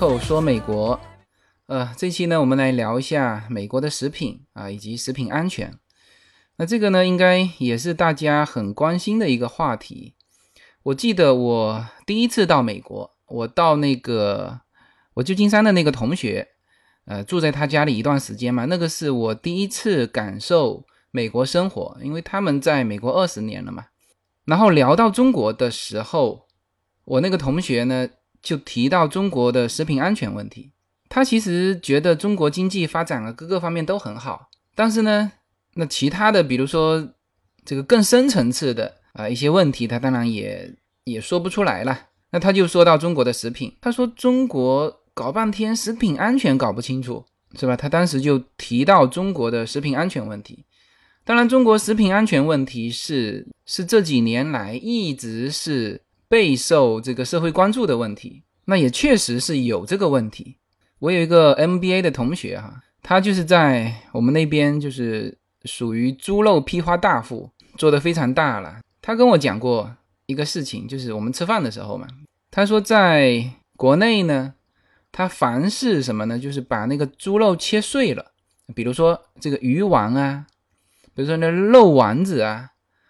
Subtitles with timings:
[0.00, 0.98] 口说美国，
[1.66, 5.78] 呃，这期呢，我们来聊一下美国的食品啊，以及食品安全。
[6.56, 10.14] 那这个呢，应该也是大家很关心的一个话题。
[10.84, 14.62] 我记得我第一次到美国，我到那个
[15.12, 16.48] 我旧金山的那个同学，
[17.04, 23.84] 呃，住在他家里一段时间嘛，那个是我第一次感受美国生活，因为他们在美国二十年了嘛。
[24.46, 26.46] 然后聊到中国的时候，
[27.04, 28.08] 我那个同学呢。
[28.42, 30.72] 就提到中国的食品安全问题，
[31.08, 35.32] 他其实觉得中国经济发展了各个方面都很好，但是呢，
[35.74, 37.06] 那其他的比如说
[37.64, 42.06] 这个更深层次的啊一些问题，他当然也也说不出来了。
[42.30, 47.24] 那他就说到中国的食品，他说中国搞半天食品安全搞不清楚，
[47.58, 47.76] 是吧？
[47.76, 50.64] 他当时就提到中国的食品安全问题。
[51.24, 56.00] 当然，中国食品安全问题是是这几年来一直是。
[56.30, 60.56] 备受这个社会关注的问题，那也确实是有这个问题。
[61.00, 68.78] 我有一个 MBA 的同学哈，他就是在我们那边就是属于猪肉批发大户，做的非常大了。
[69.02, 69.92] 他跟我讲过
[70.26, 72.06] 一个事情，就是我们吃饭的时候嘛，
[72.48, 74.54] 他说在国内呢，
[75.10, 78.30] 他凡是什么呢，就是把那个猪肉切碎了，
[78.72, 80.46] 比如说这个鱼丸啊，
[81.12, 82.68] 比如说那肉丸子啊，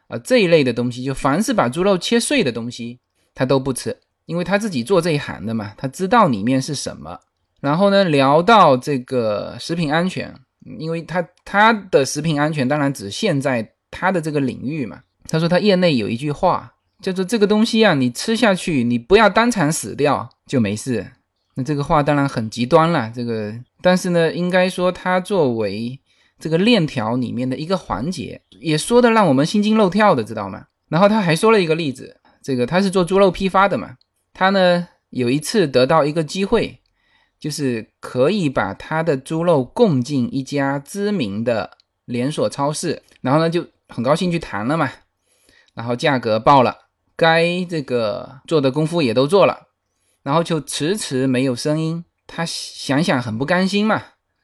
[0.09, 2.99] 啊这一类的东西，就凡是把猪肉切碎的东西。
[3.41, 3.97] 他都不吃，
[4.27, 7.19] 因为他自己做这一行的嘛，他知道里面是什么。
[7.63, 10.35] 然后呢，聊到这个食品安全，
[10.79, 15.01] 因为他他的食品安全当然只限在他的这个领域嘛。
[15.27, 16.71] 他说他业内有一句话
[17.01, 21.13] 叫做“这个东西啊，你吃下去，你不要当场死掉就没事”。
[21.57, 25.99] 那这个话当然很极端了，这个但是呢，应该说他作为
[26.39, 30.67] 这个链条里面的一个环节，也说的让我们心惊肉跳的，知道吗？
[30.91, 32.20] 然后他还说了一个例子。
[32.43, 33.97] 这个他是做猪肉批发的嘛，
[34.33, 36.81] 他呢有一次得到一个机会，
[37.39, 44.91] 就是可以把他的猪肉供进一家知名的连锁超市，然后呢就很高兴去谈了嘛，
[45.75, 46.77] 然后价格报了，
[47.17, 49.69] 该这个做的功夫也都做了，
[50.23, 54.03] 然后就迟迟没有声音，他想想很不甘心嘛，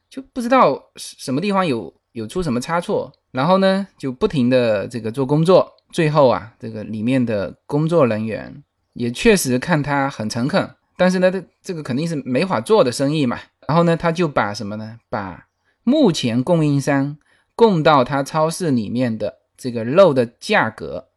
[0.09, 5.76] 就不知道什么地方有有出什么差错，然后呢就不停的这个做工作。
[5.91, 13.39] 最后啊，这个里面的工作人员也确实看他很诚恳，但是呢，这这个肯定是没法做的生意嘛。
[13.67, 14.97] 然后呢，他就把什么呢？
[15.09, 15.47] 把
[15.83, 17.17] 目前供应商
[17.55, 21.07] 供到他超市里面的这个肉的价格、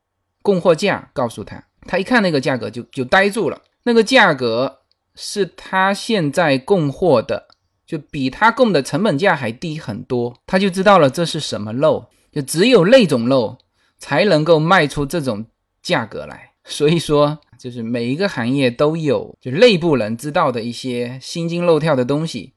[0.42, 1.64] 供货价告诉他。
[1.86, 4.80] 他一看那个价格就就呆住了，那个价格
[5.14, 7.48] 是他现在供货的，
[7.86, 10.36] 就比他供的成本价还低很多。
[10.46, 13.58] 他就知道了这是什么肉，就只有那种肉。
[14.00, 15.44] 才能够卖出这种
[15.82, 22.54] 价格来，所以说就是每一个行业都有就内部人知道的一些心惊肉跳的东西。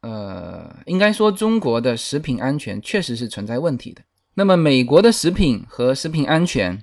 [0.00, 4.02] 呃，应该说中国的食品安全确实是存在问题的。
[4.34, 6.78] 那么美国的食品和食品安全，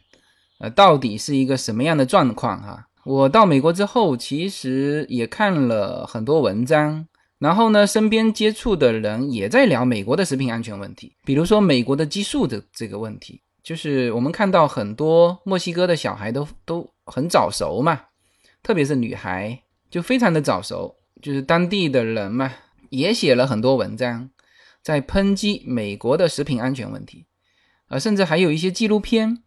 [0.60, 2.62] 呃，到底是一个什么样的状况？
[2.62, 7.06] 哈，我到美国之后，其实也看了很多文章，
[7.38, 13.42] 然后呢，身边接触的人也在聊美国的食品安全问题，比如说美国的激素的这个问题。
[13.64, 18.06] 就是我们看到很多墨西哥的小孩都都很早熟嘛，
[18.64, 20.96] 特别是女孩就非常的早熟。
[21.22, 22.52] 就是当地的人嘛，
[22.90, 24.32] 也写了很多文章，
[24.82, 27.28] 在抨击美国的食品安全问题，
[27.86, 29.44] 啊，甚至还有一些纪录片，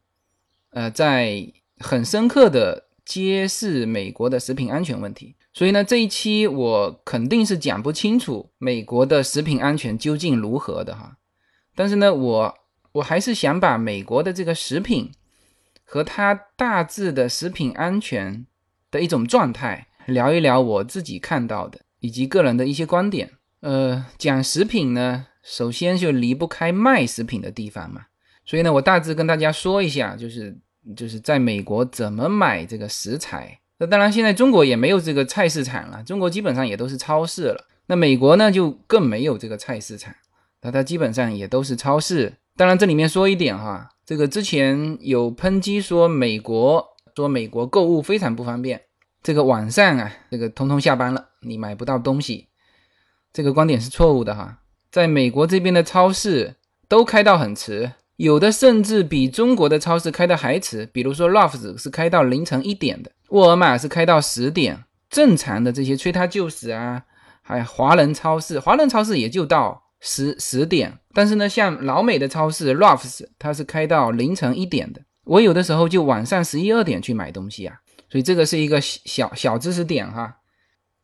[0.70, 5.34] 呃，在很深刻的揭示美国的食品安全问题。
[5.52, 11.16] 所以呢，这一期我肯定是讲不清楚美国的食品安全究竟如何的哈，
[11.74, 12.54] 但是呢，我。
[12.94, 15.10] 我还是想把美国的这个食品
[15.84, 18.46] 和它大致的食品安全
[18.90, 23.32] 的一种状态聊一聊，我自己看到的以及个人的一些观点。
[23.60, 28.06] 呃，讲食品呢，首先就离不开卖食品的地方嘛，
[28.44, 30.56] 所以呢，我大致跟大家说一下，就是
[30.94, 33.58] 就是在美国怎么买这个食材。
[33.78, 37.66] 那当然，现在中国也没有这个菜市场了，中国基本上也都是超市了。
[37.86, 40.14] 那美国呢，就更没有这个菜市场，
[40.62, 42.34] 那它基本上也都是超市。
[42.56, 46.86] 当然，这里面说一点哈，这个之前有抨击说美国
[47.16, 48.80] 说美国购物非常不方便，
[49.24, 52.46] 这个晚上啊，这个通通下班了，你买不到东西，
[53.32, 54.60] 这个观点是错误的哈。
[54.92, 56.54] 在美国这边的超市
[56.86, 60.86] 都开到很迟，有的甚至比中国的超市开的还迟。
[60.86, 67.02] 比如说 l o f s 是开到凌晨一点的，沃尔玛是开到十点，正常的这些催他就死啊，
[67.42, 69.82] 还有华人超市，华人超市也就到。
[70.06, 75.00] 十十点，但是呢，像老美的超市 r a f h s 它是开到凌晨一点的。
[75.24, 77.76] 我有的时候就晚上十一二点去买东西啊，
[78.10, 80.36] 所以这个是一个小小知识点哈。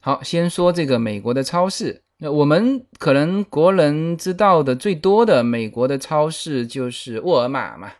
[0.02, 2.02] 好，先说这个美国的超市。
[2.18, 7.90] 那我们可能国人知道的最多的美国的超市就是沃尔玛嘛，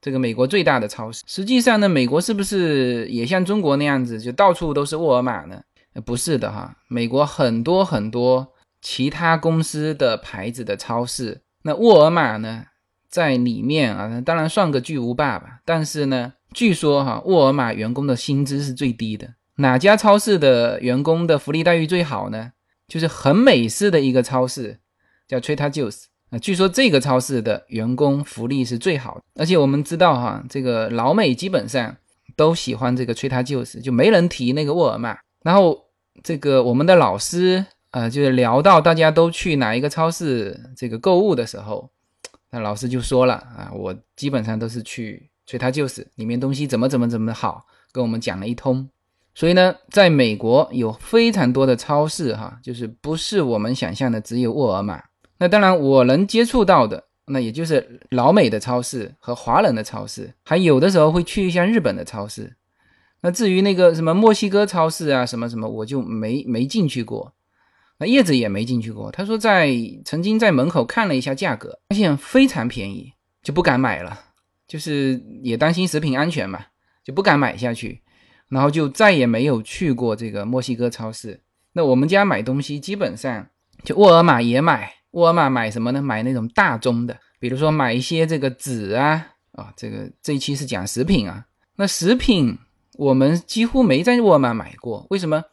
[0.00, 1.22] 这个美国最大的超市。
[1.28, 5.62] 实际上呢，美国是不是也像中国那样子，就到处都是沃尔玛呢？
[6.04, 8.49] 不是的哈，美国很多很多
[8.80, 12.64] 其他公司的牌子的超市，那沃尔玛呢
[13.08, 15.60] 在里面啊，当然算个巨无霸吧。
[15.64, 19.34] 但是呢，据说哈，沃尔玛员工的薪资是最低的。
[19.56, 22.52] 哪家超市的员工的福利待遇最好呢？
[22.88, 24.80] 就是很美式的一个超市，
[25.28, 26.38] 叫 Trader Joe's 啊。
[26.38, 31.94] 据说这个超市的员工福利是最好的，而且我们知道哈，这个老美基本上
[32.36, 35.18] 都喜欢这个 Trader Joe's，就没人提那个沃尔玛。
[35.42, 35.78] 然后
[36.22, 41.90] 这个我们的老师呃，就是聊到大家都去哪一个超市这个购物的时候，
[42.50, 48.88] 那老师就说了啊，我基本上都是去所以他就是里面东西怎么怎么怎么好，跟我们讲了一通。
[49.34, 55.02] 所以呢，在美国有非常多的超市，哈，就是不是我们想象的只有沃尔玛。
[55.38, 62.54] 那当然，我能接触到的，那也就是老美的超市和华人的超市，还有的时候会去一下日本的超市。
[63.22, 67.32] 那至于那个什么墨西哥超市啊，什么什么，我就没没进去过。
[68.00, 69.12] 那叶子也没进去过。
[69.12, 69.70] 他说在
[70.06, 73.12] 曾经在门口看了一下价格，发现非常便宜，
[73.42, 74.18] 就不敢买了。
[74.66, 76.64] 就是也担心食品安全嘛，
[77.04, 78.00] 就不敢买下去。
[78.48, 81.40] 然后就再也没有去过这个墨西哥超市。
[81.72, 83.46] 那我们家买东西基本上
[83.84, 86.00] 就沃尔玛也买，沃尔玛买什么呢？
[86.00, 91.44] 买那种大宗的，比如说买一些这个纸啊啊，这个这一期是讲食品啊。
[91.76, 92.56] 那食品
[92.94, 95.44] 我们几乎没在沃尔玛买过，为什么？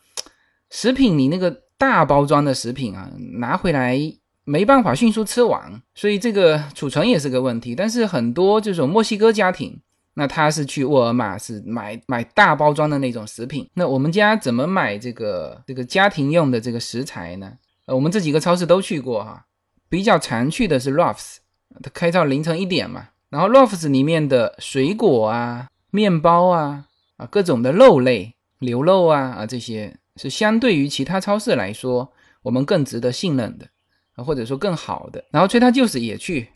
[0.69, 3.97] 食品你那个大包装的食品啊，拿回来
[4.43, 7.75] 没办法迅速吃完，所以这个储存也是个问题。
[7.75, 9.79] 但是很多这种墨西哥家庭。
[10.19, 13.69] 那他是去沃尔玛是买买大包装的那种食品。
[13.75, 17.53] 那我们家怎么买这个这个家庭用的这个食材呢？
[17.85, 19.45] 呃，我们这几个超市都去过哈，
[19.87, 21.35] 比较常去的是 Ralphs，
[21.83, 23.09] 它开到凌晨一点嘛。
[23.29, 26.85] 然后 Ralphs 里面的水果啊、面包啊、
[27.17, 32.11] 啊各种的肉类、牛肉啊啊这些是相对于其他超市来说，
[32.41, 33.65] 我们更值得信任的
[34.15, 35.23] 啊，或者说更好的。
[35.31, 36.49] 然后崔他就是也去。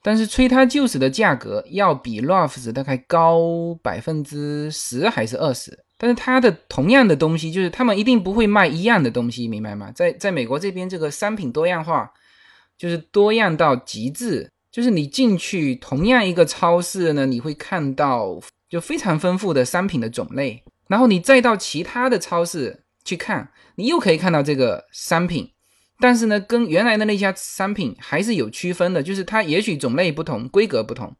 [0.00, 5.76] 但是催他就是的价格要比 Ralphs 大概高百分之十还是二十？
[6.00, 9.90] 但是它的同样的东西，就是他们一定不会卖一样的东西，明白吗？
[9.92, 12.08] 在在美国这边，这个商品多样化
[12.78, 25.50] 就是多样到极致，就是你进去同样一个超市呢，你会看到就非常丰富的商品的种类，然后你再到其他的超市去看，你又可以看到这个商品。
[25.98, 31.16] 但是呢，跟原来的那家商品还是有区分的，就是它也许种类不同、规格不同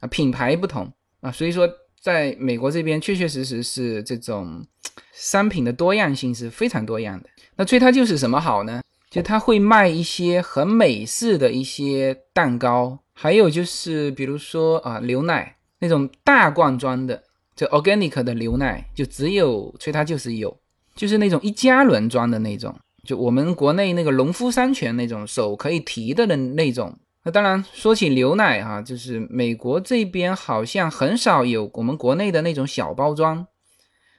[0.00, 1.68] 啊、品牌不同啊，所以说
[2.00, 4.64] 在美国这边确确实实是这种
[5.12, 7.28] 商品的多样性是非常多样的。
[7.56, 8.82] 那所以它就是什么好呢？
[9.10, 17.20] 就它会卖一些很美式的一些蛋糕，还有就是比如说啊牛奶那种大罐装的，
[17.56, 20.56] 就 organic 的牛奶，就只有催它就是有，
[21.00, 22.78] 就是那种一加仑装的那种。
[23.06, 33.46] 就我们国内那个农夫山泉那种手可以提的的那种，那当然说起牛奶哈，就是美国这边好像很少有我们国内的那种小包装，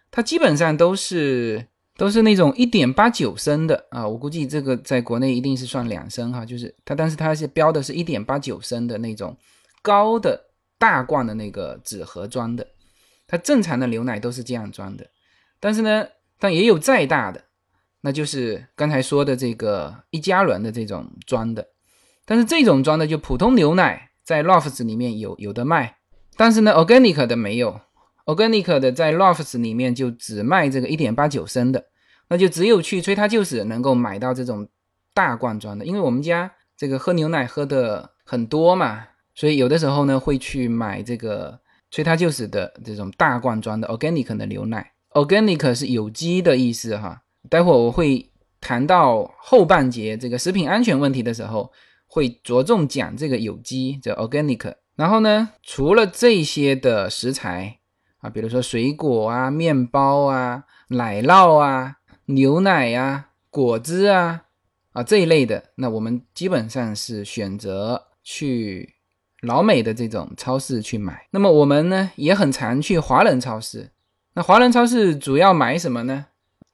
[0.09, 9.37] 它基本上都是都是那种一点八九升的啊，我估计这个在国内一定是算两升哈，就是它，但是它是标的是一点八九升的那种
[9.83, 10.47] 高的
[10.79, 12.65] 大罐的那个纸盒装的，
[13.27, 15.05] 它正常的牛奶都是这样装的，
[15.59, 16.07] 但是呢，
[16.41, 17.43] 但也有再大的。
[18.01, 21.67] 那就是刚才说的这个一加仑的这种装的，
[22.25, 25.97] 但是这种装的就普通牛奶在 Lofts 里面有有的卖，
[26.35, 27.79] 但是呢 Organic 的没有
[28.25, 31.85] ，Organic 的在 Lofts 里面就只卖这个一点八九升的，
[32.27, 34.67] 那就只有去催他就是能够买到这种
[35.13, 39.05] 大罐装的，因为我们家这个喝牛奶喝的很多嘛，
[39.35, 41.59] 所以有的时候呢会去买这个
[41.91, 44.91] 催他就是的这种大罐装的 Organic 的牛奶。
[45.11, 47.23] ，Organic 是有机的意思哈。
[47.49, 51.71] 待会我会谈到后半节这个食品安全问题的时候，
[52.07, 54.75] 会着重讲这个有机这 organic。
[54.95, 57.79] 然后呢，除了这些的食材
[58.19, 64.43] 啊，比如说水果啊、面包啊、奶酪啊、牛奶呀、果汁啊
[64.91, 68.95] 啊这一类的，那我们基本上是选择去
[69.41, 71.27] 老美的这种超市去买。
[71.31, 73.91] 那么我们呢也很常去华人超市。
[74.33, 76.27] 那华人超市主要买什么呢？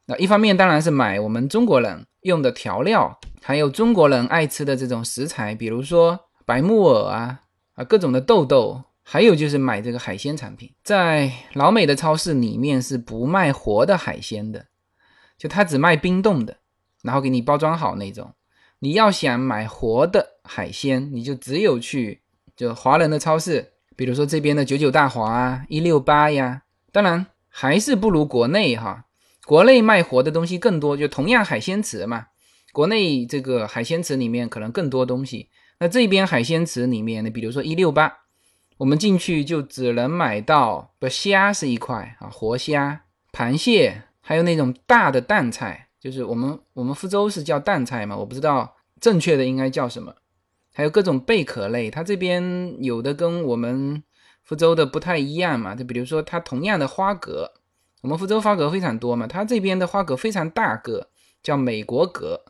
[0.06, 7.42] 那一方面当然是买我们中国人用的调料，还有中国人爱吃的这种食材，比如说白木耳啊
[7.74, 10.72] 啊各种的豆豆，还有就是买这个海鲜产品。
[10.84, 14.68] 在老美的超市里面是不卖活的海鲜的，
[15.36, 16.58] 就他只卖冰冻的，
[17.02, 18.34] 然后给你包装好那种。
[18.80, 22.22] 你要想买活的海鲜，你就只有去
[22.56, 26.62] 就华人的超市，比如说这边的九九大华啊、一六八呀，
[26.92, 27.26] 当然
[27.60, 29.06] 还是不如国内哈。
[29.48, 32.28] 国内卖活的东西更多，就同样海鲜池嘛，
[32.72, 35.50] 国内这个海鲜池里面可能更多东西。
[35.80, 38.14] 那这边海鲜池里面呢，比如说一六八，
[38.78, 45.88] 我们进去就只能买到不虾是一块啊，活虾、螃蟹，还有那种大的淡菜。
[46.00, 50.14] 就是我们我们福州是叫淡菜嘛，我不知道正确的应该叫什么。
[50.76, 54.04] 还有各种贝壳类，它这边有的跟我们
[54.48, 55.76] 福州的不太一样嘛。
[55.76, 57.52] 就比如说它同样的花蛤，
[58.02, 61.10] 我们福州花蛤非常多嘛，它这边的花蛤非常大个，
[61.44, 62.46] 叫美国蛤。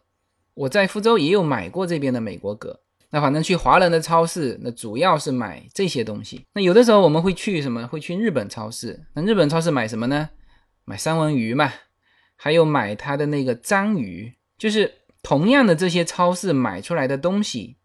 [0.54, 2.80] 我在福州也有买过这边的美国蛤。
[3.10, 6.46] 那反正去华人的超市，那主要是买这些东西。
[6.54, 7.88] 那有的时候我们会去什么？
[7.88, 9.06] 会去日本超市。
[9.13, 10.30] 那日本超市买什么呢？
[10.86, 11.74] 买三文鱼嘛。
[12.39, 17.77] 还有买它的那个章鱼，就是同样的这些超市买出来的东西，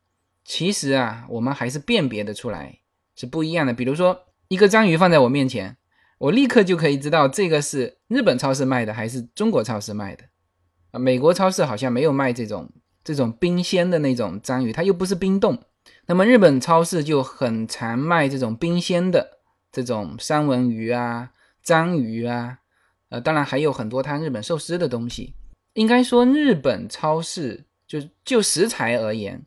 [0.44, 2.80] 其实啊，我们还是辨别的出来
[3.14, 3.72] 是不一样的。
[3.72, 5.76] 比如说一个章鱼放在我面前，
[6.18, 10.24] 我立刻就可以知道这个是日本超市卖的还是中国超市卖的。
[10.92, 12.70] 啊，美国超市好像没有卖这种
[13.02, 15.58] 这种冰鲜的那种章鱼，它又不是冰冻。
[16.06, 19.38] 那么日本超市就很常卖这种冰鲜的
[19.72, 21.30] 这种三文鱼啊、
[21.62, 22.58] 章鱼啊。
[23.08, 25.34] 呃，当然还有很多它日本寿司的东西。
[25.74, 29.42] 应该说，日本超市就就食材而言，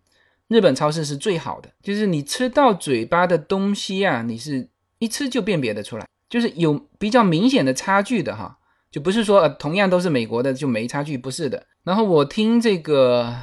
[0.47, 1.69] 日本超市是最好的。
[1.81, 8.57] 就是你吃到嘴巴的东西啊，你是一吃就辨别的出来，就是有比较明显的差距的哈。
[8.91, 11.65] 就不是说呃同样都是美国的就没差距，不是的。
[11.83, 13.33] 然后我听这个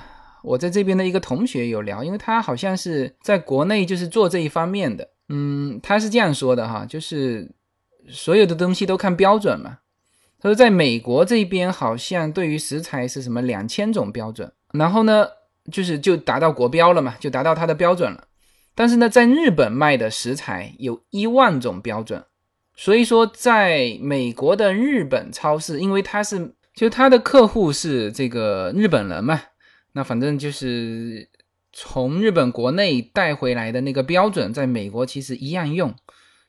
[0.43, 7.55] 我在这边的一个同学有聊，因为他好像是在国内就是做这一方面的，嗯，他是这样说的哈，就是
[8.09, 9.79] 所有的东西都看标准嘛。
[10.41, 15.27] 他说，在美国这边好像对于食材是什么两千种标准，然后呢，
[15.71, 18.27] 就是就达到国标了嘛，就达到它的标准了。
[18.75, 22.25] 但是呢，在日本卖的食材有一万种标准，
[22.75, 29.41] 所以说在美国的日本超市，因为他是就他的客户是这个日本人嘛，
[29.93, 31.29] 那反正就是
[31.73, 35.95] 从日本国内带回来的那个标准，在美国其实一样用，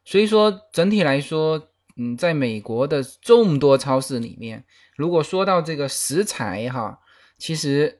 [0.06, 1.70] 所以说整体来说。
[1.96, 4.66] 嗯，在美国的众多超市里面，
[4.98, 6.98] 如果说到这个食材哈，
[7.38, 8.00] 其实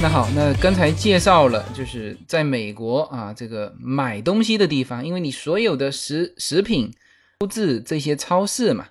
[0.00, 6.94] 那好，那刚才介绍了，就是在美国啊，这个买东西的地方，因为你所有的食食品
[7.40, 8.86] 都至这些超市嘛，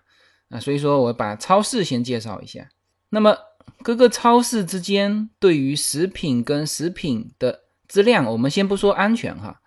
[0.50, 2.68] 啊，所以说我把超市先介绍一下。
[3.10, 3.38] 那么
[3.84, 9.62] 各个超市之间对于食品跟食品的质量，我们先不说安全哈，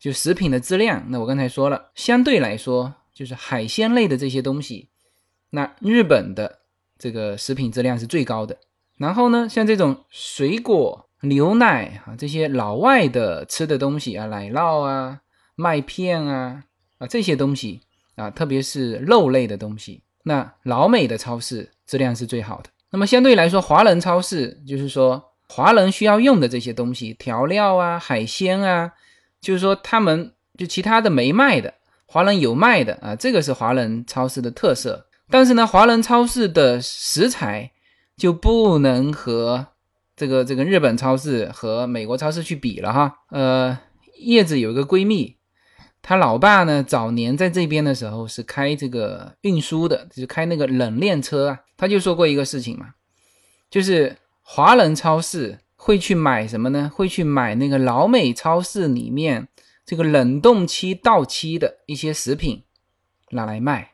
[0.00, 4.88] 就食品的质量，那我刚才说了，相对来说就是海鲜类的这些东西，
[5.50, 6.60] 那日本的
[6.98, 8.56] 这个食品质量是最高的。
[8.98, 15.20] 然后呢，像这种水果、牛奶啊，这些老外的吃的东西啊，奶酪啊、
[15.54, 16.62] 麦片啊
[16.98, 17.82] 啊这些东西
[18.14, 22.70] 啊，特别是肉类的东西，那老美的超市质量是最好的。
[22.90, 28.90] 那么相对来说，华人超市就是说华人需要用的这些东西，调料啊、海鲜啊，
[29.42, 31.74] 就是说他们就其他的没卖的，
[32.06, 35.06] 华人有卖的啊，这个是华人超市的特色。
[35.28, 37.70] 但是呢，华人超市的食材。
[38.16, 39.66] 就不能和
[40.16, 43.18] 这个这个日本超市和美国超市去比了哈。
[43.30, 43.78] 呃，
[44.18, 45.36] 叶子有一个闺蜜，
[46.00, 51.60] 她老爸呢早年在这边的时候是开这个运输的，就是开那个冷链车啊。
[51.76, 52.94] 他就说过一个事情嘛，
[53.68, 56.90] 就是华人超市会去买什么呢？
[56.94, 59.48] 会去买那个老美超市里面
[59.84, 62.62] 这个冷冻期到期的一些食品
[63.32, 63.90] 拿来卖。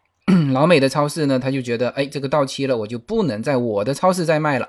[0.52, 4.68] 老美的超市呢，他就觉得，哎，这个到期了，我就不能在我的超市再卖了，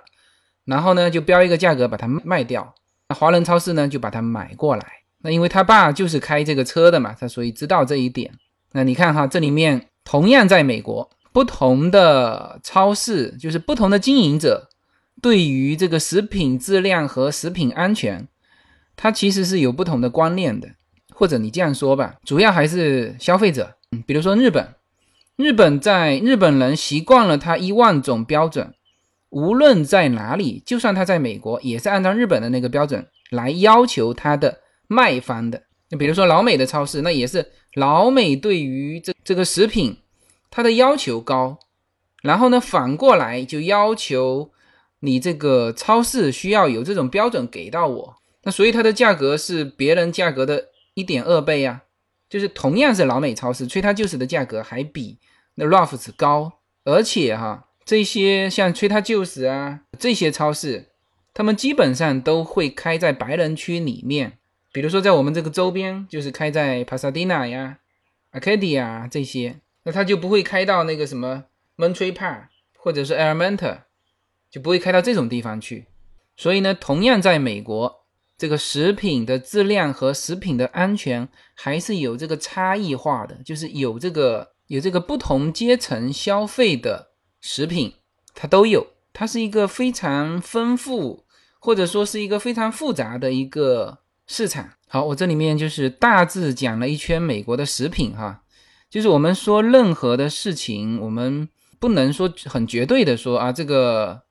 [0.66, 2.74] 然后呢，就标一个价格把它卖掉。
[3.10, 4.84] 华人超市呢，就把它买过来。
[5.22, 8.32] 那因为他爸就是开这个车的嘛，他所以知道这一点。
[8.72, 14.70] 那你看哈，这里面同样在美国，不同的超市就是不同的经营者，
[15.22, 18.28] 对于这个食品质量和食品安全，
[18.96, 20.70] 它其实是有不同的观念的。
[21.14, 23.76] 或者你这样说吧，主要还是消费者。
[23.92, 24.68] 嗯，比如说日本。
[25.36, 28.74] 日本在日本人习惯了它一万种标准，
[29.30, 35.64] 无论在哪里，就算他在美国，也是按照日本的那个标准来要求他的卖方的。
[35.90, 39.98] 就比如说老美的超市，那也是老美对于这这个食品，
[40.52, 41.58] 它的要求高，
[42.22, 44.52] 然后呢，反过来就要求
[45.00, 51.82] 你这个超市需要有这种标准给到我，那所以它的价格是别人价格的一点二倍呀。
[52.34, 55.20] 就是同样是老美超市，吹它就是的价格还比
[55.54, 60.88] 那 Ralphs 高，而且哈，这些像吹它就是啊这些超市，
[61.32, 64.40] 他们基本上都会开在白人区里面，
[64.72, 67.78] 比如说在我们这个周边，就是开在 Pasadena 呀、
[68.32, 71.44] Acadia 这些，那他就不会开到那个什么
[71.76, 73.82] m o n t r e p a r 或者是 Alameda，
[74.50, 75.86] 就不会开到这种地方去。
[76.36, 78.03] 所以呢，同样在美国。
[78.44, 87.94] 这个食品的质量和食品的安全还是有这个差异化的，就是有这个有这个不同阶层消费的食品，
[88.36, 91.24] 它都有，它是一个非常丰富
[91.58, 94.72] 或者说是一个非常复杂的一个市场。
[94.90, 98.44] 好，我这里面就是大致讲了一圈美国的食品哈，
[98.90, 101.48] 就是我们说任何的事情，我们
[101.80, 104.24] 不能说很绝对的说啊这个。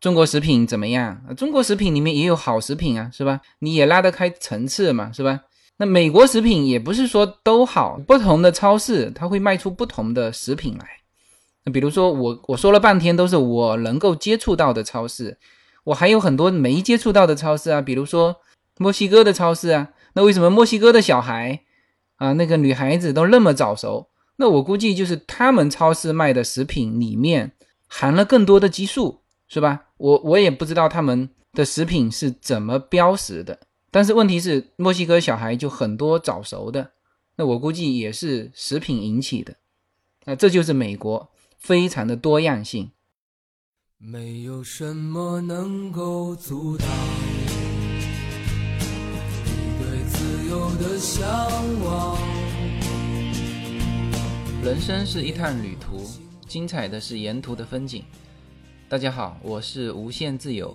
[0.00, 1.20] 中国食品怎么样？
[1.36, 3.40] 中国食品里面也有好食品啊，是吧？
[3.58, 5.40] 你也拉得开层次嘛，是吧？
[5.78, 10.86] 那美国食品也不是说都好，不同的超市它会卖出不同的食品来。
[11.64, 15.36] 那比如说我我说了半天都是我能够接触到的超市，
[15.82, 18.36] 我还有很多没接触到的超市啊，比如说
[18.78, 19.88] 墨西哥的超市啊。
[20.12, 21.62] 那为什么墨西哥的小孩
[22.18, 24.08] 啊，那个女孩子都那么早熟？
[24.36, 27.50] 那我估计就是他们超市卖的食品里面
[27.88, 29.22] 含了更多的激素。
[29.50, 29.86] 是吧？
[29.98, 36.92] 我我也不知道他们的食品是怎么标识的，但是问题是墨西哥小孩就很多早熟的，
[37.36, 39.56] 那我估计也是食品引起的。
[40.24, 42.90] 那这就是美国非常的多样性。
[43.96, 46.86] 没有什么能够阻挡
[49.46, 51.26] 你对自由的向
[51.84, 52.16] 往。
[54.62, 56.08] 人生是一趟旅途，
[56.46, 58.04] 精彩的是沿途的风景。
[58.90, 60.74] 大家好，我是无限自由，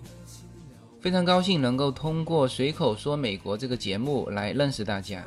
[1.00, 5.26] 非常高兴能够通过随口说美国这个节目来认识大家。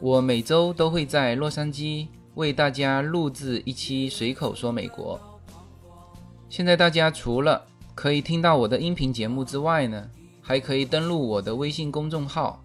[0.00, 5.20] 我每周都会在洛杉矶为大家录制一期随口说美国。
[6.48, 7.64] 现在大家除了
[7.94, 10.10] 可以听到我的音频节目之外呢，
[10.42, 12.60] 还可以登录我的微信公众号，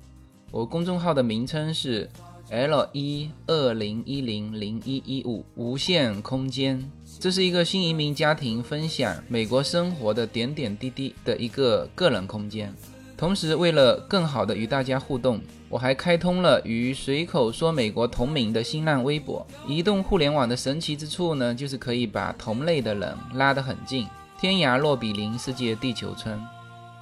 [0.50, 2.10] 我公众号的名称是
[2.50, 6.92] L 一二零一零零一一五无限空间。
[7.20, 12.74] 这是一个新移民家庭分享美国生活的点点滴滴的一个个人空间。
[13.18, 19.46] 同时，为了更好的与大家互动，我还开通了与随口说美国同名的新浪微博。
[19.68, 24.08] 移动互联网的神奇之处呢，就是可以把同类的人拉得很近，
[24.40, 26.40] 天涯若比邻，世界地球村。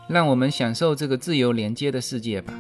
[0.07, 2.51] 让我们享受这个自由连接的世界吧。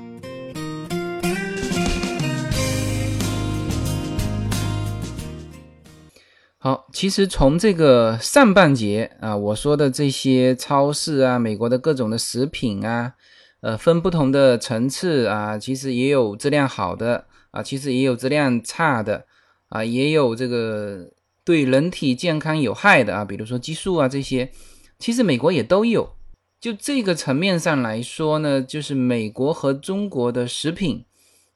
[6.67, 13.13] 好，其实从这个上半节啊，我说的这些超市啊，美国的各种的食品啊，
[13.61, 19.25] 呃，分不同的层次啊，其实也有质量好的啊，其实也有质量差的
[19.69, 21.09] 啊，也有这个
[21.45, 24.51] 对人体健康有害的啊，比如说激素啊这些，
[24.99, 26.17] 其实美国也都有。
[26.59, 31.05] 就这个层面上来说呢，就是美国和中国的食品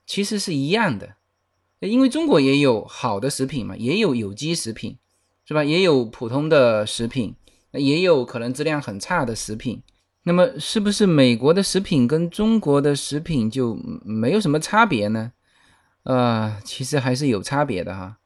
[0.08, 1.16] 其实是一样的。
[1.88, 4.98] 因为中国也有好的食品嘛，也有有机食品，
[5.46, 5.64] 是吧？
[5.64, 7.36] 也有普通的食品，
[7.72, 9.82] 也有可能质量很差的食品。
[10.24, 15.32] 那么，是不是美国的食品跟中国的食品就没有什么差别呢？
[16.04, 18.18] 呃，其实还是有差别的哈。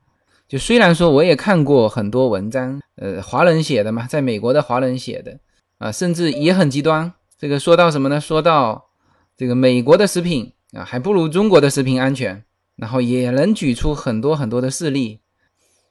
[0.47, 5.39] 就虽然说我也看过很多文章，呃，华人写的嘛，在美国的华人写的
[5.77, 7.13] 啊，甚至也很极端。
[7.39, 8.19] 这个说到什么呢？
[8.19, 8.89] 说到
[9.37, 12.43] 这个美国的食品啊，还不如中国的食品安全。
[12.75, 15.21] 然后也能举出很多很多的事例，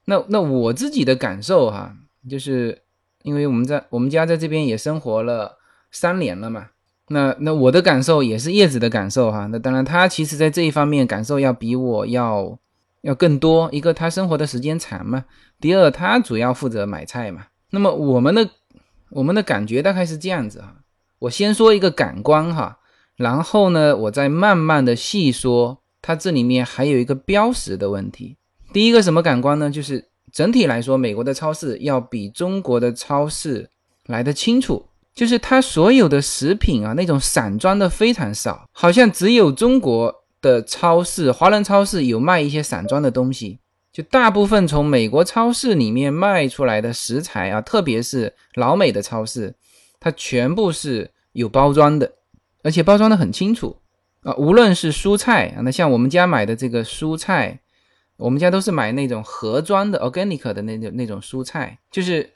[0.04, 1.96] 那那我自己的感受哈，
[2.28, 2.82] 就是
[3.22, 5.56] 因为我们在我们家在这边也生活了
[5.90, 6.66] 三年了嘛，
[7.08, 12.58] 那那我的感受也是叶子的感受哈，那当然他其实在这一方面感受要比我要
[13.00, 15.24] 要更多，一个他生活的时间长嘛，
[15.58, 18.50] 第二他主要负责买菜嘛，那么我们的
[19.08, 20.76] 我们的感觉大概是这样子哈，
[21.20, 22.78] 我先说一个感官哈，
[23.16, 25.80] 然后呢我再慢慢的细说。
[26.06, 28.36] 它这里面还有一个标识的问题。
[28.74, 29.70] 第一个什么感官呢？
[29.70, 33.70] 就是整体来说，美国的超市要比中国的超市
[34.04, 34.84] 来的清楚。
[35.14, 43.60] 就是它所有的食品啊，那种散装的非常少，好像只有中国的超市、华人超市有卖一些散装的东西。
[43.92, 49.54] 就大部分从美国超市里面卖出来的食材啊，特别是老美的超市，
[50.00, 52.12] 它全部是有包装的，
[52.62, 53.76] 而且包装的很清楚
[54.24, 54.34] 啊。
[54.34, 57.60] 无论是蔬菜啊，那像我们家买的这个蔬菜，
[58.16, 62.32] 我们家都是买那种盒装的 organic 的那种那种蔬菜，就是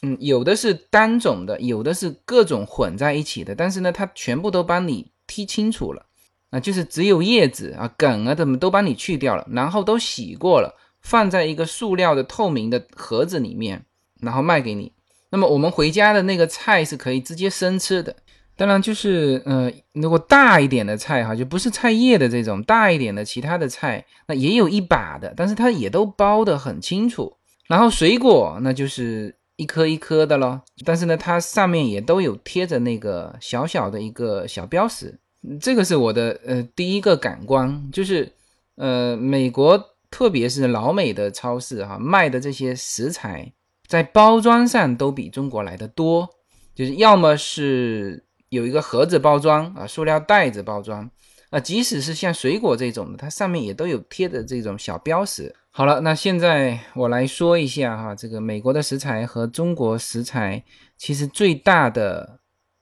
[0.00, 6.06] 嗯，有的是单种的，有的是各种混在一起的，但是呢，它全部都帮你剔清楚了
[6.50, 10.78] 啊，就是只有叶子啊、梗啊，怎么都帮你去掉了，然后都洗过了。
[11.00, 13.84] 放在一个塑料的透明的盒子里面，
[14.20, 14.92] 然后卖给你。
[15.30, 18.14] 那么我们回家的那个菜是可以直接生吃的。
[18.62, 27.36] 当然，就是呃，如果大一点的菜哈，就不是菜叶的这种大一点的其他的菜，那也有一把的，但是它也都包得很清楚。
[27.66, 35.18] 然后水果那就是一颗一颗的咯，但是呢，它上面也都有贴着那个小小的一个小标识。
[35.60, 38.30] 这个是我的呃第一个感官，就是
[38.76, 39.88] 呃美国。
[40.12, 43.50] 特别是老美的超市哈卖的这些食材，
[43.86, 46.28] 在包装上都比中国来的多，
[46.74, 48.22] 就是要么是
[48.52, 51.10] 有一个盒子包装啊，塑料袋子包装
[51.50, 55.54] 啊，即使是像水果这种的，它上面也都有贴的这种小标识。
[55.70, 60.62] 好了，那现在我来说一下哈，这个美国的食材和中国食材
[60.96, 62.38] 其实最大的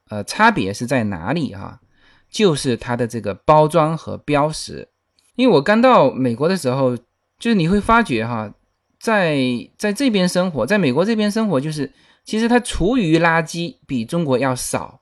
[0.09, 1.81] 呃差别是在哪里哈？
[2.29, 4.89] 就是它的这个包装和标识。
[5.37, 6.97] 因为我刚到美国的时候。
[7.41, 8.53] 就是你会发觉哈，
[8.99, 9.39] 在
[9.79, 11.91] 在这边生活，在美国这边生活，就是
[12.23, 15.00] 其实它厨余垃圾比中国要少，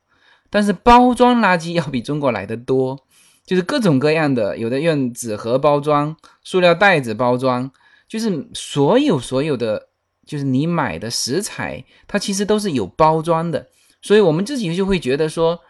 [0.50, 2.98] 但是包装垃圾要比中国来的多，
[3.44, 7.70] 就是各种各样的，有的用纸盒包装、塑料袋子包装，
[8.08, 9.88] 就是所有所有的，
[10.26, 13.66] 就是你买的食材，它其实都是有包装的，
[14.02, 15.60] 所以我们自己就会觉得说，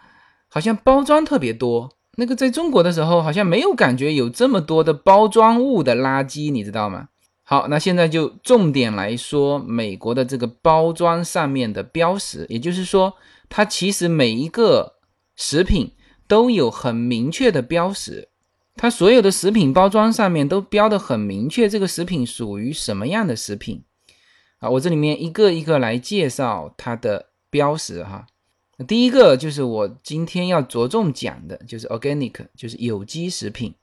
[0.48, 1.90] 好像包装特别多。
[2.16, 7.08] 那个在中国的时候，好像没有感觉有这么多的包装物的垃圾，你知道吗？
[7.44, 13.14] 好，那现在就重点来说美国的这个包装上面的标识，也就是说，
[13.48, 14.96] 它其实每一个
[15.36, 15.92] 食品
[16.26, 18.28] 都有很明确的标识，
[18.74, 23.84] 它所有的食品包装上面都标的很明确，这个食品属于什么样的食品
[24.58, 24.68] 啊？
[24.70, 28.26] 我这里面一个一个来介绍它的标识哈。
[28.86, 33.74] 第一个就是我今天要着重讲的，就是 organic，就是有机食品。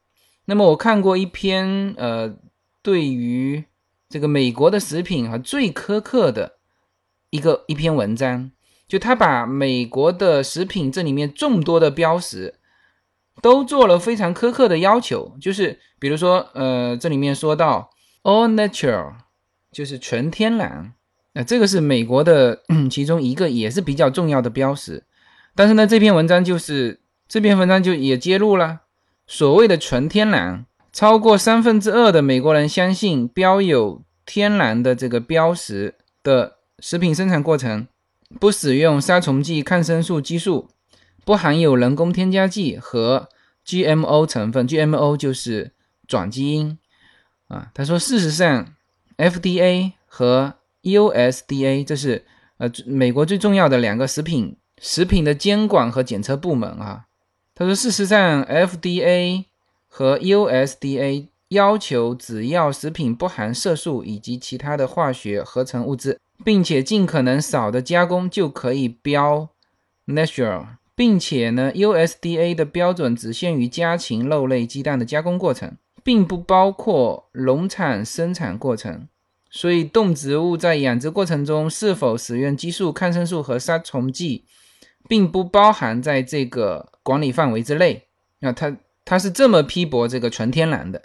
[0.46, 2.34] 那么我看过一篇，呃，
[2.82, 3.66] 对于
[4.08, 6.60] 这个美国的食品哈最苛刻的
[7.30, 8.52] 一个一篇文章，
[8.88, 12.56] 就他把美国的食品这里面众多的标识
[13.42, 17.90] 都做了非常苛刻的要求，就是比如说，呃，这里面说到
[18.24, 19.14] all natural，
[19.72, 20.94] 就是纯天然。
[21.34, 25.04] 那这个是美国的其中一个也是比较重要的标识，
[25.54, 28.82] 但是呢，这篇文章就是这篇文章就也揭露了
[29.28, 37.86] 所谓的纯天然，超过三分之二的美国人相信标有天然的这个标识的食品生产过程
[38.40, 40.70] 不使用杀虫剂、抗生素、激素，
[41.24, 43.30] 不含有人工添加剂和
[43.66, 45.72] GMO 成分，GMO 就是
[46.08, 46.78] 转基因
[47.48, 47.72] 啊。
[47.74, 48.74] 他说，事实上
[49.18, 52.26] ，FDA 和 USDA 这是
[52.58, 57.06] 呃美国最重要的两个食品食品的监管和检测部门啊。
[57.54, 59.46] 他说，事实上，FDA
[59.88, 69.50] 和 USDA 要求只要食品不含色素以及其他的化学合成物质，并且尽可能少的加工就可以标
[70.06, 79.08] natural，并且呢，USDA 的标准只限于家禽、肉类、鸡蛋的加工过程，并不包括农产生产过程。
[79.50, 84.44] 所以，动植物在养殖过程中是否使用激素、抗生素和杀虫剂，
[85.08, 88.04] 并不包含在这个管理范围之内。
[88.40, 91.02] 那他他是这么批驳这个纯天然的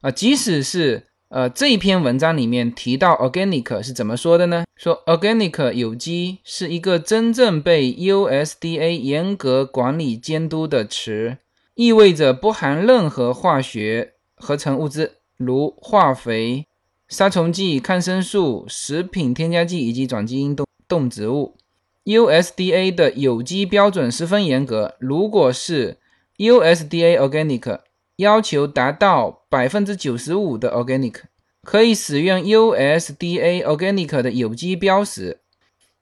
[0.00, 4.64] 啊，即使是呃这一篇文章里面提到 organic 是怎么说的呢？
[4.76, 11.38] 说 organic 有机是一个真正被 USDA 严格管理监督的词，
[11.74, 16.66] 意味着不含任何化学合成物质，如化肥。
[17.08, 21.56] 杀虫剂、抗生素、食品添加剂以及转基因动动植物
[22.04, 24.96] ，USDA 的有机标准十分严格。
[24.98, 25.96] 如果是
[26.36, 27.80] USDA Organic，
[28.16, 31.16] 要求达到百分之九十五的 Organic，
[31.62, 35.40] 可以使用 USDA Organic 的有机标识。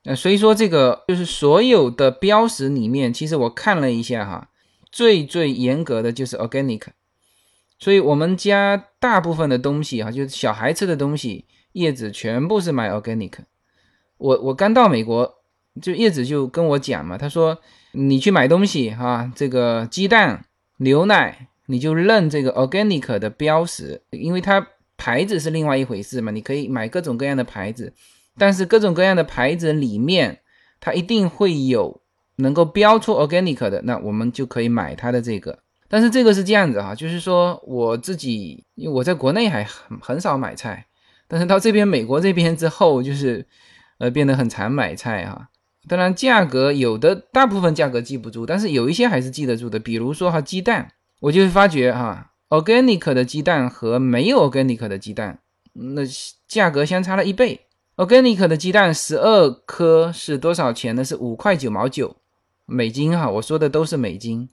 [0.04, 4.48] 呃，所以说这个就是所有的标识里面，其实我看了一下哈，
[4.90, 6.82] 最最严格的就是 Organic。
[7.78, 13.32] 所以我们家大部分的东西哈，就是小孩吃的东西，叶子全部是买 organic。
[14.18, 15.36] 我我刚到美国，
[15.80, 17.58] 就叶子就跟我讲嘛，他说
[17.92, 20.44] 你去买东西哈，这个鸡蛋、
[20.76, 27.92] 牛奶，你就认这个 organic 的标识，因为它牌子是另外一回事嘛，你可以买各种各样的牌子，
[28.36, 30.40] 但是各种各样的牌子里面，
[30.80, 32.02] 它一定会有
[32.36, 35.60] 能够标出 organic 的，那我们就可以买它的这个。
[35.88, 40.86] 但是这个是这样子哈，就是说我自己，因为我在国内还很很少买菜，
[41.26, 43.46] 但是到这边美国这边之后，就是
[43.98, 45.48] 呃变得很常买菜哈。
[45.88, 49.78] 当然价格有的大部分价格记不住，但是有一些还是记得住的。
[49.78, 55.38] 比如说哈鸡蛋，我就会发觉哈 organic 的鸡蛋和没有 organic 的鸡蛋，
[55.72, 56.02] 那
[56.48, 57.66] 价格相差了一倍。
[57.96, 61.04] organic 的鸡蛋十二颗是多少钱呢？
[61.04, 62.16] 是五块九毛九
[62.64, 64.48] 美金哈，我说的都是美金。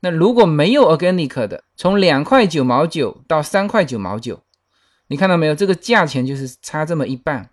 [0.00, 4.42] 那如果没有 organic 的，从两块九毛九到三块九毛九，
[5.06, 5.54] 你看到没有？
[5.54, 7.50] 这个价钱就是差这么一半。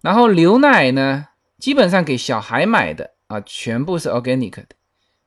[0.00, 1.28] 然后牛奶呢，
[1.58, 4.68] 基本上给小孩买的啊，全部是 organic 的。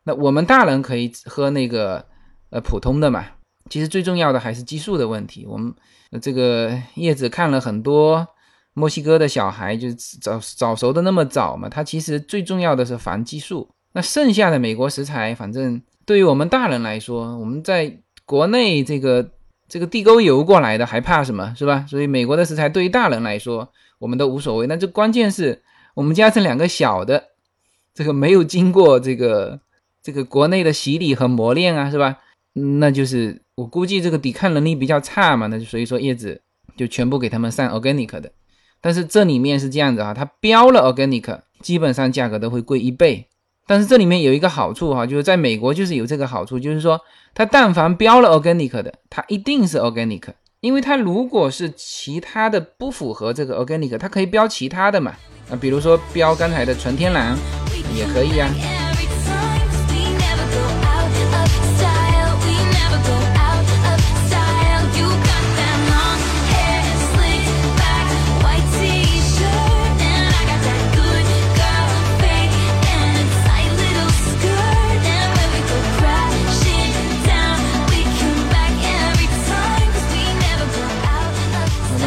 [0.04, 2.08] 那我们大人可以喝那个
[2.56, 3.26] 呃普通的嘛。
[3.70, 5.46] 其实最重要的还是激素的问题。
[5.46, 5.74] 我们
[6.22, 8.26] 这个叶子看了很多
[8.74, 9.92] 墨西哥的小孩，就
[10.22, 13.70] 早早熟的那么早嘛，它其实最重要的是防激素。
[13.92, 15.82] 那剩下的美国食材，反正。
[16.08, 17.92] 对于我们大人来说，我们在
[18.28, 19.28] 国内这个
[19.68, 21.84] 这个地沟油过来的，还怕什么是吧？
[21.90, 24.68] 所以美国的食材对于大人来说，我们都无所谓。
[24.68, 25.64] 那这关键是
[25.96, 27.24] 我们家这两个小的，
[27.96, 29.60] 这个没有经过这个
[30.04, 32.20] 这个国内的洗礼和磨练啊，是吧？
[32.58, 36.42] 那就是我估计这个抵抗能力比较差嘛，那就所以说叶子
[36.78, 38.32] 就全部给他们上 organic 的。
[38.80, 43.28] 但是这里面是这样子啊，它标了 organic，基本上价格都会贵一倍。
[43.68, 47.02] 但是这里面有一个好处哈，就是在美国就是有这个好处，就是说
[47.34, 50.28] 它但凡标了 organic 的，它一定是 organic，
[50.62, 55.14] 因为它如果是其他的不符合这个 organic，它可以标其他的嘛，
[55.50, 57.36] 啊，比如说标刚才的纯天然
[57.98, 58.85] 也可以呀。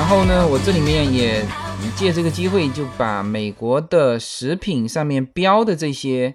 [0.08, 1.44] 后呢，我这里面也
[1.94, 6.34] 借这个机会，就把美国的食品上面标的这些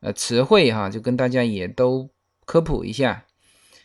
[0.00, 2.10] 呃词汇哈，就跟大家也都
[2.44, 3.24] 科普一下。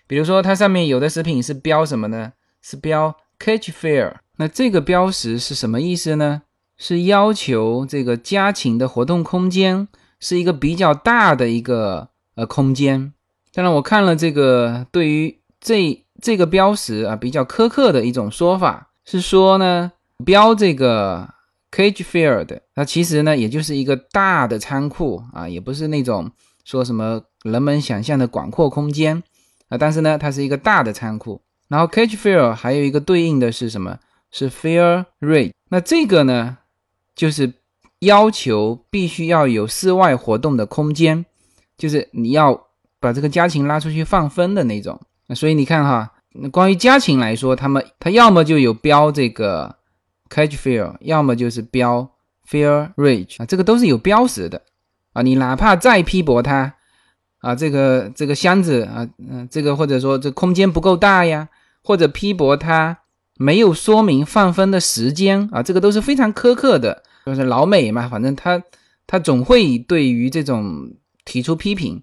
[0.08, 2.34] 比如说，它上面有的食品是标什么呢？
[2.62, 4.16] 是标 catch fair。
[4.36, 6.42] 那这个标识是什么意思呢？
[6.78, 9.88] 是要求这个家禽的活动空间
[10.20, 13.14] 是一个比较大的一个呃空间。
[13.54, 18.90] 当然，我看了这个对于这这个标识啊比较苛刻的一种说法。
[19.06, 19.92] 是说呢，
[20.24, 21.34] 标这个
[21.72, 26.32] cage fair 的，它其实呢，也就是一个大的仓库啊，也不是那种
[26.64, 29.22] 说什么人们想象的广阔空间
[29.68, 31.42] 啊，但是呢，它是一个大的仓库。
[31.68, 34.00] 然后 cage field 还有一个对应的是什么？
[34.32, 35.52] 是 fair rate。
[35.70, 36.60] 那这个呢，
[37.14, 37.54] 就是
[38.00, 41.26] 要求必须要有室外活动的空间，
[41.78, 42.68] 就是你要
[43.00, 45.02] 把这个家禽拉出去放风的那种。
[45.36, 46.13] 所以你看哈。
[46.34, 49.76] 那关于家禽来说，他们他要么就有标这个
[50.30, 52.10] cage fear，要么就是标
[52.50, 54.62] fear rage 啊，这个都是有标识的
[55.14, 55.22] 啊。
[55.22, 56.74] 你哪怕再批驳它
[57.40, 61.50] 啊，这个这个箱子啊，嗯，这个或者说这空间不够大呀，
[61.84, 62.98] 或者批驳它
[63.38, 67.04] 没有说明放风的时间啊，这个都是非常苛刻的。
[67.28, 68.64] 就是老美嘛，反正他
[69.06, 72.02] 他总会对于这种提出批评。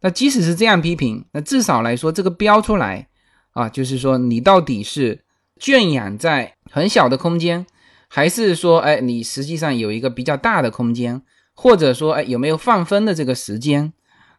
[0.00, 3.06] 那即使是这样批评，那至少来说，这个标出来。
[3.52, 5.24] 啊，就是说你到底是
[5.58, 7.66] 圈养在很小的空间，
[8.08, 11.22] 还是说，哎，你实际上有一个比较大的空间，
[11.54, 13.92] 或者说，哎，有没有放风的这个时间？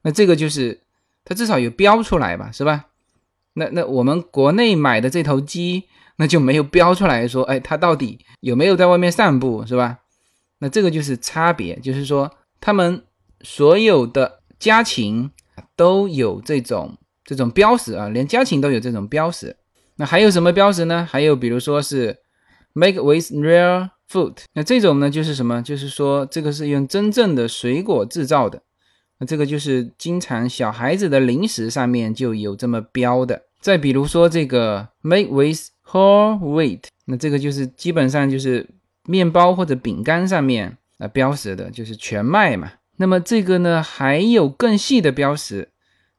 [0.03, 0.81] 那这个就是
[1.25, 2.85] 它至少有标出来吧，是吧？
[3.53, 5.83] 那那我们国内买的这头鸡，
[6.15, 9.99] 那就没有标出来说，哎，它到底有没有在外面散步，是吧？
[10.59, 13.03] 那这个就是差别，就是说他们
[13.41, 15.31] 所有的家禽
[15.75, 16.97] 都有这种。
[17.31, 19.55] 这种标识啊，连家禽都有这种标识。
[19.95, 21.07] 那还有什么标识呢？
[21.09, 22.17] 还有比如说是
[22.73, 24.35] make with real fruit。
[24.53, 25.61] 那这种呢，就是什么？
[25.61, 28.61] 就是说这个是用真正的水果制造的。
[29.17, 33.43] 那这个就是经常小孩子的零食上面就有这么标的。
[33.61, 36.81] 再比如说这个 make with whole wheat。
[37.05, 38.67] 那这个就是基本上就是
[39.05, 42.73] 面包或者饼干上面啊标识的，就是全麦嘛。
[42.97, 45.69] 那么这个呢，还有更细的标识，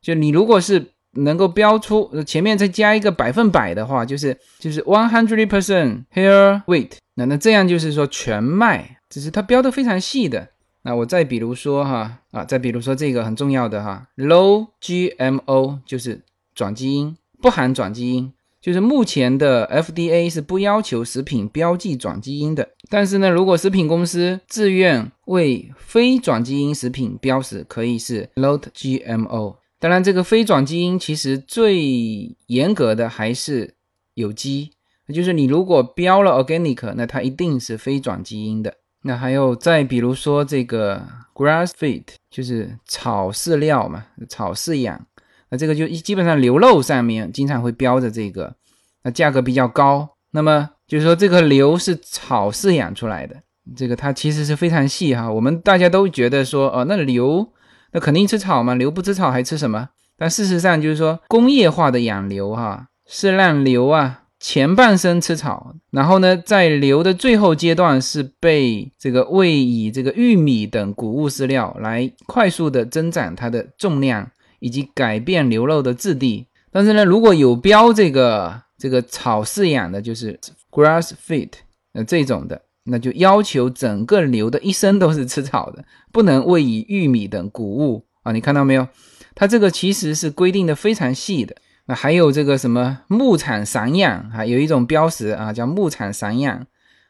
[0.01, 6.93] 就你如果是能够标出前面再加一个百分百的话，就是就是 one hundred percent hair weight。
[7.15, 10.49] 那那这样就是说全麦，只是它标的非常细的。
[10.83, 16.23] 那我再比如说哈啊，再比如说这个很重要的哈，low GMO 就是
[16.55, 18.33] 转基因，不含转基因。
[18.61, 29.57] 就是目前的 FDA 是不要求食品标记转基因的，但是呢，如果食品公司自愿为非转基因食品标识，可以是 low GMO。
[29.83, 33.75] 当然，这个非转基因其实最严格的还是
[34.15, 34.71] 有机，
[35.13, 38.73] 就是你如果标了 Organic，那它一定是非转基因的。
[39.03, 45.05] 那还有再比如说这个 Grass Feed，就是草饲料嘛，草饲养。
[45.51, 48.55] 那这个就基本上牛肉上面经常会标着这个，
[49.03, 50.09] 那价格比较高。
[50.31, 53.35] 那么就是说这个牛是草饲养出来的，
[53.75, 55.29] 这个它其实是非常细哈。
[55.29, 57.53] 我们大家都觉得说，哦，那牛
[57.93, 59.91] 那肯定吃草嘛，牛不吃草还吃什么？
[60.17, 74.31] 但事实上就是说工业化的养牛哈，是让牛啊前半生吃草，然后呢在牛的最后阶段是被这个喂以这个玉米等谷物饲料来快速的增长它的重量。
[74.65, 80.39] 以及改变牛肉的质地，但是呢，如果有标这个这个草饲养的，就是
[80.71, 81.51] grass feed，
[81.95, 88.33] 呃这种的，那就要求整个牛的一生都是吃草的，不能喂以玉米等谷物啊。
[88.33, 88.89] 你看到没有？
[89.35, 91.57] 它这个其实是规定的非常细的。
[91.87, 96.67] 那还有这个什么牧场散养啊，有一种标识啊，叫牧场散养，